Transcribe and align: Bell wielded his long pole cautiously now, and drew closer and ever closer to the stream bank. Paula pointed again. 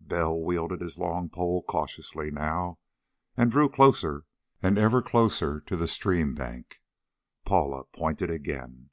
Bell 0.00 0.40
wielded 0.40 0.80
his 0.80 0.96
long 0.98 1.28
pole 1.28 1.62
cautiously 1.64 2.30
now, 2.30 2.78
and 3.36 3.50
drew 3.50 3.68
closer 3.68 4.24
and 4.62 4.78
ever 4.78 5.02
closer 5.02 5.60
to 5.60 5.76
the 5.76 5.86
stream 5.86 6.34
bank. 6.34 6.80
Paula 7.44 7.84
pointed 7.92 8.30
again. 8.30 8.88